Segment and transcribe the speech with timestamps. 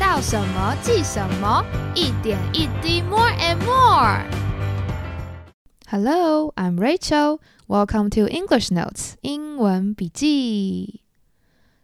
[0.00, 1.62] 到什么记什么，
[1.94, 4.24] 一点一滴，more and more。
[5.88, 7.40] Hello, I'm Rachel.
[7.66, 11.02] Welcome to English Notes 英文笔记。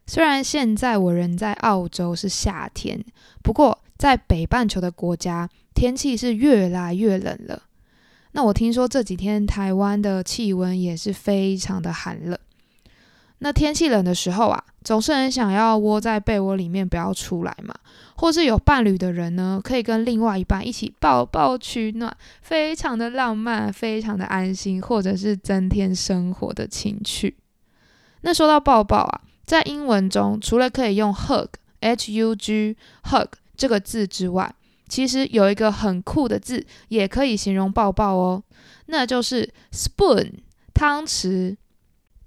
[0.06, 3.04] 虽然现在我人在澳洲是夏天，
[3.42, 7.64] 不过在北半球的国家，天气是越来越冷了。
[8.32, 12.38] 那我听说这几天台湾的气温也是非常的寒冷。
[13.38, 17.74] 那天气冷的时候啊，总是很想要窝在被窝里面不要出来嘛。
[18.16, 27.36] 或是有伴侣的人呢，可以跟另外一半一起抱抱取暖，非常的浪漫，非常的安心，或者是增添生活的情趣。
[28.22, 32.74] 那说到抱抱啊，在英文中除了可以用 hug（h u g
[33.04, 34.54] hug） 这个字之外，
[34.88, 38.42] 其实有一个很酷的字，也可以形容抱抱哦，
[38.86, 40.32] 那就是 spoon
[40.72, 41.54] 汤匙。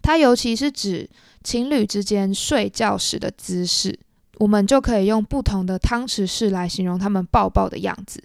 [0.01, 1.09] 它尤其是指
[1.43, 3.99] 情侣之间睡觉时的姿势，
[4.37, 8.23] 我们就可以用不同的汤匙式来形容他们抱抱的样子。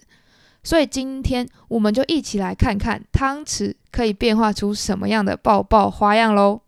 [0.63, 6.61] 所以今天我们就一起来看看汤匙可以变化出什么样的抱抱花样喽。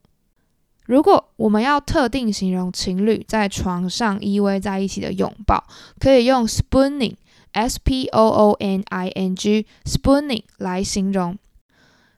[0.86, 5.64] 如果我们要特定形容情侣在床上依偎在一起的拥抱，
[6.00, 7.16] 可以用 spooning。
[7.54, 11.40] S P O O N I N G spooning 来形容。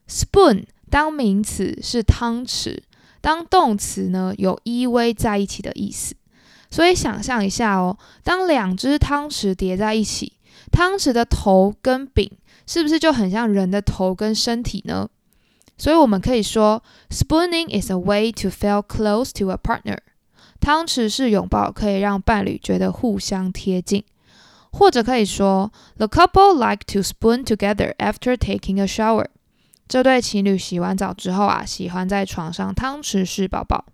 [0.06, 2.80] Spoon 当名词是汤匙，
[3.20, 6.14] 当动词呢有依偎在一起的意思。
[6.70, 10.34] 所以想象一下哦，当两只汤匙叠在一起，
[10.70, 12.30] 汤匙的头跟柄
[12.66, 15.08] 是不是就很像人的头跟身体呢？
[15.78, 19.98] 所以我们可以说，spooning is a way to feel close to a partner。
[20.60, 24.04] 汤匙是拥抱可以让伴侣觉得互相贴近。
[24.72, 29.26] 或者可以说，The couple like to spoon together after taking a shower。
[29.90, 33.84] 这对情侣洗完澡之后啊，喜欢在床上汤匙式抱抱。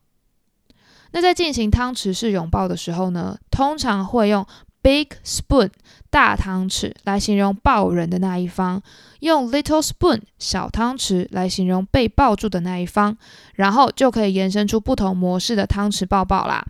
[1.13, 4.47] 那在进行汤匙式拥抱的时候呢，通常会用
[4.83, 5.71] big spoon
[6.11, 8.83] 大汤匙来形容抱人的那一方，
[9.21, 13.17] 用 little spoon 小汤匙来形容被抱住的那一方，
[13.55, 16.63] 然后就可以延伸出不同模式的汤匙抱抱啦。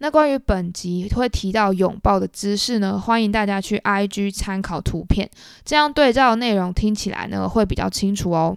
[0.00, 3.00] 那关于本集会提到拥抱的姿势呢？
[3.00, 5.28] 欢迎大家去 IG 参考图片，
[5.64, 8.56] 这样对照内容听起来呢会比较清楚哦。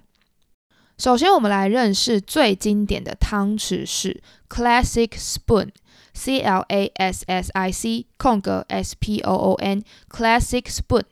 [0.99, 9.83] 首先，我们来认识最经典的汤匙式 Classic Spoon，C L A S S I C 空格 S P O O N
[10.11, 11.05] Classic Spoon，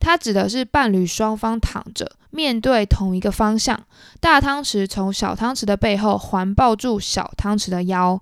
[0.00, 3.84] 它指的是伴侣双方躺着，面对同一个方向，
[4.18, 8.20] 大汤匙从小汤匙的背后环抱住小汤匙的腰。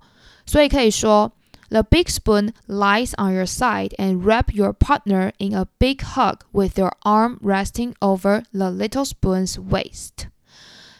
[0.50, 1.32] 所以可以说，
[1.68, 6.78] The big spoon lies on your side and wrap your partner in a big hug with
[6.78, 10.28] your arm resting over the little spoon's waist。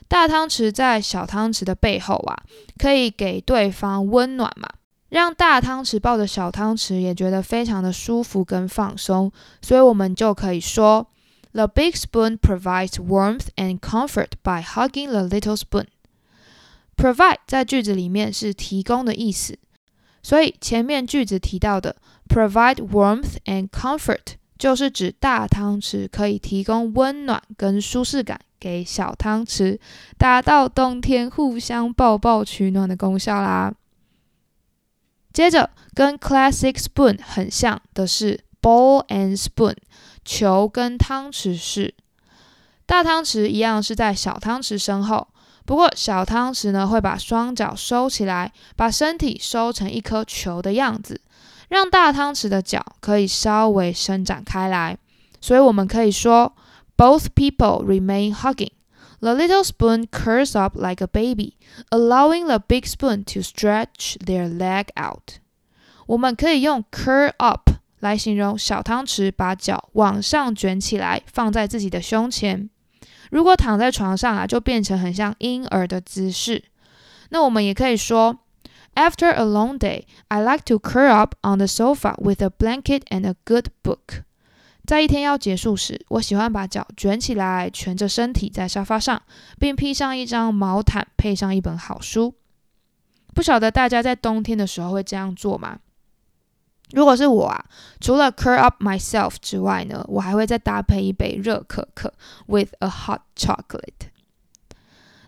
[0.09, 2.43] 大汤匙在小汤匙的背后啊，
[2.79, 4.69] 可以给对方温暖嘛，
[5.09, 9.31] 让大汤匙抱着小汤匙也觉得非常的舒服跟放松。
[9.63, 11.09] 所以我们就可以说，
[11.53, 15.87] The big spoon provides warmth and comfort by hugging the little spoon。
[16.96, 19.58] Provide 在句子里面是提供的意思，
[20.22, 21.96] 所以前面句子提到的
[22.28, 29.80] provide warmth and comfort 就是指大汤匙可以提供温暖跟舒适感给小汤匙，
[30.20, 33.74] 达到冬天互相抱抱取暖的功效啦。
[35.34, 39.76] 接着跟 classic spoon 很像的是 bowl and spoon
[40.24, 41.96] 球跟汤匙是，
[42.92, 45.26] 大汤匙一样是在小汤匙身后。
[45.66, 51.22] 不过小汤匙呢，会把双脚收起来，把身体收成一颗球的样子，
[51.70, 54.98] 让大汤匙的脚可以稍微伸展开来。
[55.40, 56.54] 所以我们可以说
[56.98, 58.74] ，Both people remain hugging.
[59.22, 61.54] The little spoon curls up like a baby,
[61.92, 65.38] allowing the big spoon to stretch their leg out.
[66.08, 67.70] 我们可以用 curl up
[68.02, 72.70] 来形容小汤匙把脚往上卷起来，放在自己的胸前。
[73.32, 76.64] 如果躺在床上啊，就变成很像婴儿的姿势。
[77.30, 78.38] 那我们也可以说
[78.94, 83.26] ，After a long day, I like to curl up on the sofa with a blanket and
[83.26, 84.24] a good book。
[84.86, 89.22] 在一天要结束时，我喜欢把脚卷起来，蜷着身体在沙发上，
[89.58, 92.34] 并披上一张毛毯，配上一本好书。
[93.34, 95.80] 不晓得大家在冬天的时候会这样做吗？
[96.94, 97.66] 如果是我啊，
[98.00, 102.14] 除了 curl up myself 之外呢，我还会再搭配一杯热可可
[102.48, 104.10] with a hot chocolate。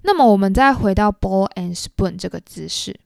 [0.01, 2.99] 那么我们再回到 ball and spoon 这个姿势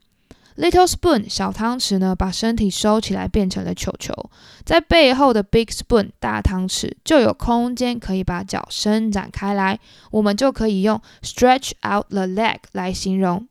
[0.56, 4.31] ，little spoon 小汤匙呢，把身体收起来变成了球球，
[4.65, 13.48] 在背后的 big spoon 大汤匙就有空间可以把脚伸展开来，我们就可以用 stretch out the leg 来形容。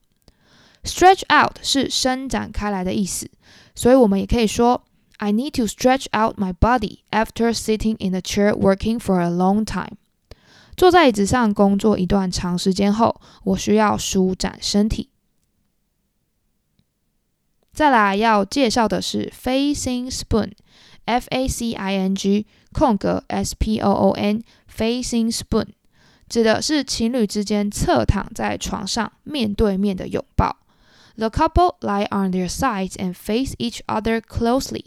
[0.83, 3.31] stretch out 是伸展开来的意思，
[3.77, 4.83] 所以我们也可以说。
[5.18, 9.64] I need to stretch out my body after sitting in a chair working for a long
[9.64, 9.98] time。
[10.76, 15.10] 坐在椅子上工作一段长时间后，我需要舒展身体。
[17.72, 25.68] 再来要介绍的是 facing spoon，F A C I N G 空格 S P O O N，facing spoon
[26.28, 30.58] 指的是情侣之间侧躺在床上面对面的拥抱。
[31.16, 34.86] The couple lie on their sides and face each other closely。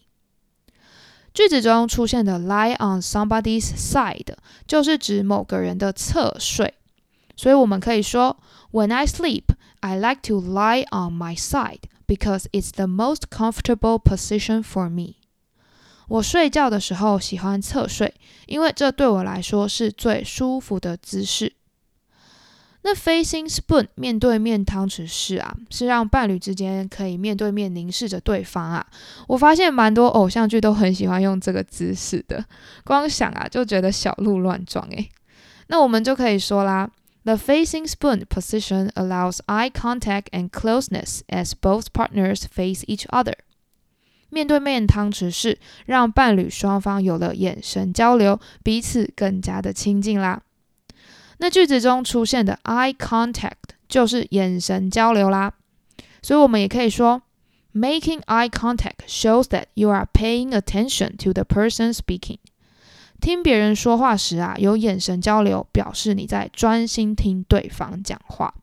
[1.34, 4.34] 句子中出现的 lie on somebody's side
[4.68, 6.74] 就是指某个人的侧睡，
[7.36, 8.38] 所以我们可以说
[8.72, 9.44] ，When I sleep,
[9.80, 15.16] I like to lie on my side because it's the most comfortable position for me。
[16.08, 18.16] 我睡觉的时候喜欢侧睡，
[18.48, 21.54] 因为这对我来说是最舒服的姿势。
[22.82, 28.86] 那 facing spoon 面对面汤匙式啊，是让伴侣之间可以面对面凝视着对方啊。
[29.28, 32.46] 我发现蛮多偶像剧都很喜欢用这个姿势的，
[32.86, 35.10] 光想啊就觉得小鹿乱撞诶。
[35.68, 36.90] 那我们就可以说啦
[37.26, 43.34] ，The facing spoon position allows eye contact and closeness as both partners face each other。
[44.30, 50.42] 面对面汤匙式让伴侣双方有了眼神交流，彼此更加的亲近啦。
[51.40, 55.54] 那句子中出现的 eye contact 就是眼神交流啦，
[56.22, 57.22] 所以我们也可以说
[57.74, 62.40] ，making eye contact shows that you are paying attention to the person speaking。
[63.22, 68.54] 听别人说话时啊，有眼神交流，表示你在专心听对方讲话。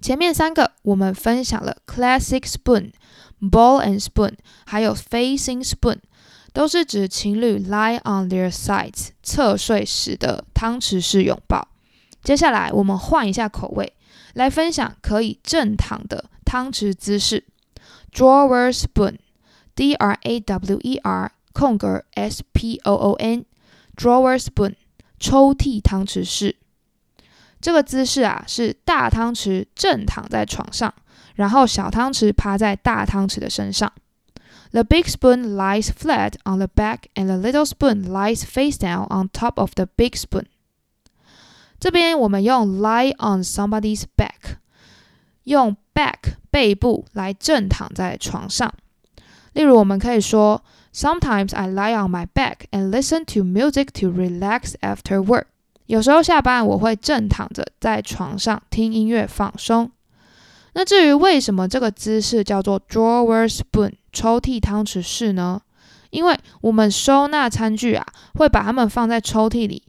[0.00, 2.92] 前面三个我们分享了 classic spoon、
[3.40, 4.34] ball and spoon，
[4.66, 5.98] 还有 facing spoon，
[6.52, 11.68] 都是指情侣 lie on their sides 侧睡时的汤匙式拥抱。
[12.22, 13.92] 接下来，我们换一下口味，
[14.34, 17.44] 来分享可以正躺的汤匙姿势
[18.12, 24.74] ：drawer spoon，D R A W E R 空格 S P O O N，drawer spoon
[25.18, 26.56] 抽屉汤匙式。
[27.60, 30.94] 这个姿势啊，是大汤匙正躺在床上，
[31.34, 33.92] 然后小汤匙趴在大汤匙的身上。
[34.70, 39.28] The big spoon lies flat on the back, and the little spoon lies face down on
[39.28, 40.46] top of the big spoon.
[41.82, 44.58] 这边我们用 lie on somebody's back，
[45.42, 48.72] 用 back 背部来正躺在床上。
[49.52, 50.62] 例如，我们可以说
[50.94, 55.46] ，Sometimes I lie on my back and listen to music to relax after work。
[55.86, 59.90] 有时候下班我会正躺着在床上听音乐放松。
[60.74, 65.60] 那至于为什么这个姿势叫做 drawer spoon 抽屉汤匙式呢？
[66.10, 69.82] 因为我们收纳餐具啊，会把它们放在抽屉里。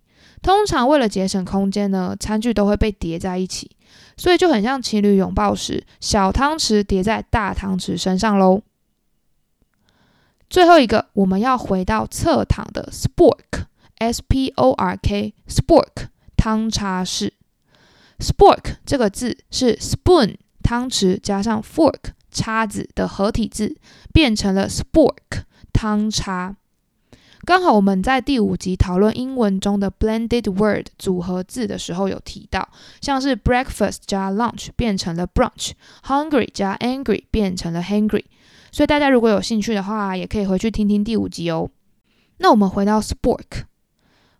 [0.43, 3.71] 通常为了节省空间呢，餐具都会被叠在一起，
[4.17, 8.61] 所以就很像情侣拥抱时，小汤匙叠在大汤匙身上喽。
[10.49, 17.33] 最后一个，我们要回到侧躺的 spork，s p o r k，spork 汤叉式。
[18.19, 23.75] spork 这个字是 spoon 汤匙加上 fork 叉子的合体字，
[24.13, 26.57] 变成了 spork 汤叉。
[27.45, 32.69] 刚好我们在第五集讨论英文中的 blended word 组合字的时候有提到，
[33.01, 38.23] 像是 breakfast 加 lunch 变成了 brunch，hungry 加 angry 变成了 hangry。
[38.71, 41.69] 所以大家如果有兴趣的话，也可以回去听听第五集哦。
[42.37, 43.63] 那我们回到 spork，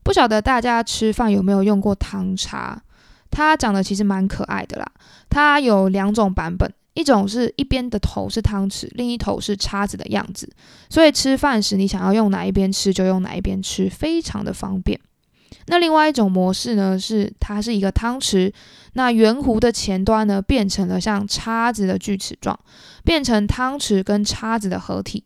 [0.01, 2.81] 不晓得大家吃饭有没有用过汤叉？
[3.29, 4.89] 它长得其实蛮可爱的啦。
[5.29, 6.74] 它有两种版本。
[6.93, 10.47] 一种是一边的头是汤匙，另一头是叉子的样子，
[10.89, 15.00] 所以吃饭时你想要用哪一边吃就用哪一边吃，非常的方便。
[15.67, 18.51] 那另外一种模式呢，是它是一个汤匙，
[18.93, 22.59] 那圆弧的前端呢变成了像叉子的锯齿状，
[23.03, 25.23] 变成汤匙跟叉子的合体，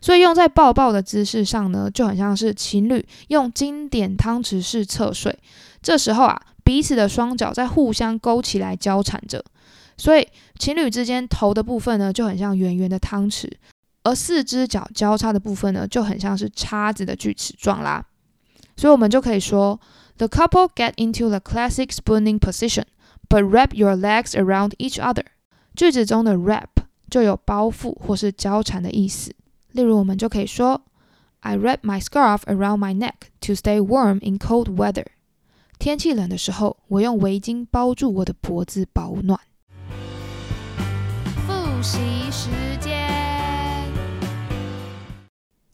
[0.00, 5.36] 所以用在抱抱的姿势上呢，就很像是情侣用经典汤匙式侧睡，
[5.82, 9.44] 这时候啊，彼此的双脚在互相勾起来交缠着。
[9.96, 10.26] 所以
[10.58, 13.50] 情侣之间头的部分呢，就很像圆圆的汤匙，
[14.02, 18.04] 而四只脚交叉的部分呢，就很像是叉子的锯齿状啦。
[18.76, 19.78] 所以我们就可以说
[20.16, 22.84] ，The couple get into the classic spooning position,
[23.28, 25.24] but wrap your legs around each other。
[25.74, 26.68] 句子中的 wrap
[27.10, 29.34] 就有包覆或是交缠的意思。
[29.72, 30.82] 例如，我们就可以说
[31.40, 35.06] ，I wrap my scarf around my neck to stay warm in cold weather。
[35.78, 39.38] 天气冷的时候，我用围巾包住我的脖子保暖。
[41.82, 41.98] 习
[42.30, 42.48] 时
[42.80, 43.92] 间，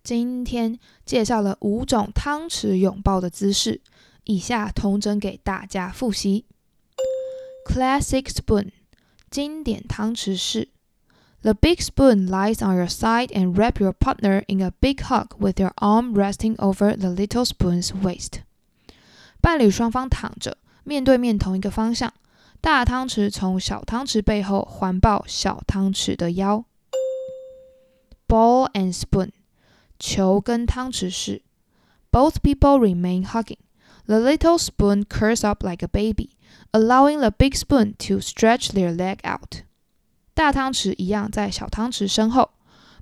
[0.03, 3.83] 今天介绍了五种汤匙拥抱的姿势，
[4.25, 6.47] 以下同整给大家复习
[7.67, 8.71] ：Classic spoon，
[9.31, 10.69] 经典汤匙式
[11.43, 15.37] The big spoon lies on your side and wrap your partner in a big hug
[15.39, 18.41] with your arm resting over the little spoon's waist.
[19.43, 22.15] 伴侣双方躺着，面对面同一个方向。
[22.61, 26.65] 大汤匙从小汤匙背后环抱小汤匙的腰。
[28.27, 29.31] Ball and spoon，
[29.99, 31.43] 球跟汤匙是。
[32.11, 33.59] Both people remain hugging.
[34.07, 36.31] The little spoon curls up like a baby,
[36.73, 39.63] allowing the big spoon to stretch their leg out.
[40.35, 42.51] 大汤匙一样在小汤匙身后，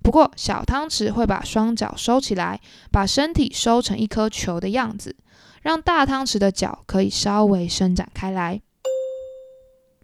[0.02, 2.60] 不过小汤匙会把双脚收起来，
[2.90, 5.16] 把身体收成一颗球的样子，
[5.62, 8.60] 让大汤匙的脚可以稍微伸展开来。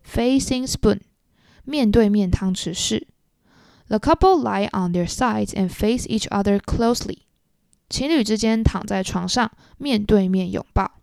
[0.03, 1.01] Facing spoon，
[1.63, 3.07] 面对面汤匙式。
[3.87, 7.19] The couple lie on their sides and face each other closely.
[7.89, 11.01] 情侣之间躺在床上，面对面拥抱。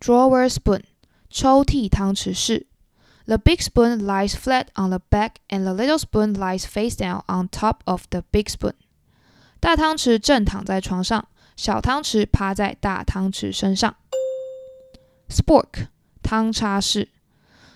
[0.00, 0.82] Drawer spoon，
[1.30, 2.66] 抽屉汤匙式。
[3.26, 7.48] The big spoon lies flat on the back, and the little spoon lies face down on
[7.48, 8.74] top of the big spoon.
[9.60, 13.94] 大汤匙正躺在床上，小汤匙趴在大汤匙身上。
[15.28, 15.88] Spork，
[16.25, 17.09] 汤叉式。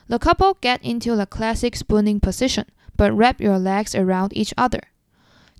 [0.07, 2.65] The couple get into the classic spooning position,
[2.97, 4.81] but wrap your legs around each other.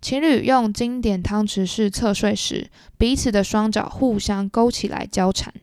[0.01, 5.53] 情侣用经典汤匙式侧睡时，彼此的双脚互相勾起来交缠。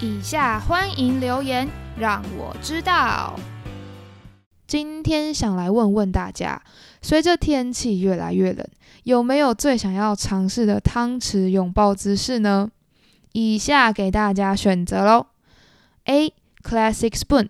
[0.00, 3.38] 以下欢迎留言，让我知道。
[4.66, 6.62] 今天想来问问大家，
[7.00, 8.66] 随着天气越来越冷，
[9.04, 12.70] 有没有最想要尝试的汤匙拥抱姿势呢？
[13.32, 15.26] 以下给大家选择喽。
[16.06, 16.32] A.
[16.62, 17.48] Classic spoon,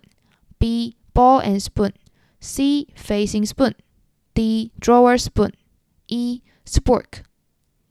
[0.57, 0.95] B.
[1.13, 1.91] Ball and spoon,
[2.39, 2.87] C.
[2.95, 3.73] Facing spoon,
[4.33, 4.71] D.
[4.79, 5.51] Drawer spoon,
[6.07, 6.41] E.
[6.65, 7.23] Spork。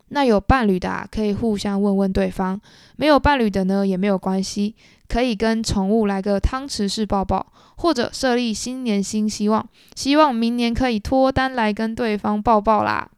[0.09, 2.61] 那有伴侣的啊可以互相问问对方，
[2.97, 4.75] 没有伴侣的呢也没有关系，
[5.07, 13.09] 可以跟宠物来个汤匙式抱抱，或者设立新年新希望，希望明年可以脱单来跟对方抱抱啦。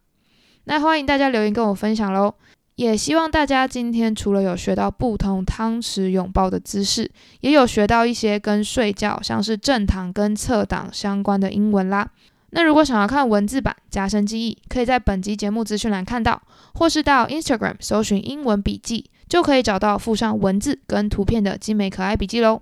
[0.65, 2.35] 那欢迎大家留言跟我分享喽。
[2.75, 7.11] 也希望大家今天除了有学到不同汤匙拥抱的姿势，
[7.41, 12.09] 也有学到一些跟睡觉，像是正躺跟侧躺相关的英文啦。
[12.49, 16.41] 那如果想要看文字版加深记忆，可以在本集节目资讯栏看到，
[16.73, 22.61] 或是到 Instagram 搜寻英文笔记，就可以找到附上文字跟图片的精美可爱笔记喽。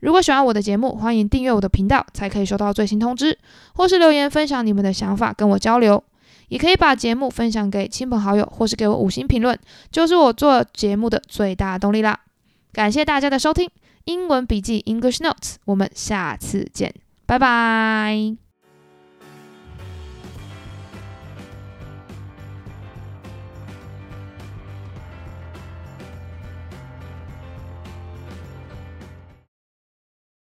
[0.00, 3.38] 如果喜欢我的节目，欢迎订阅我的频道，才可以收到最新通知，
[3.74, 6.02] 或是留言分享你们的想法跟我交流。
[6.48, 9.58] 也可以把节目分享给亲朋好友，或是给我五星评论，
[9.90, 12.20] 就是我做节目的最大动力啦！
[12.72, 13.70] 感谢大家的收听，
[14.04, 16.94] 英文笔记 English Notes，我们下次见，
[17.26, 18.47] 拜拜。